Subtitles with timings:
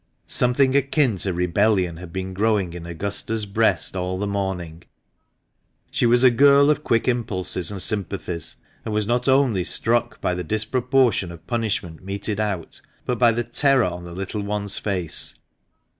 [0.25, 4.81] Something akin to rebellion had been growing in Augusta's breast all the morning.
[5.91, 10.33] She was a girl of quick impulses and sympathies, and was not only struck by
[10.33, 15.35] the disproportion of punishment meted out, but by the terror on the little one's face.